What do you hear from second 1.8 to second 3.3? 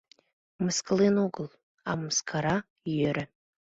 а мыскара йӧре.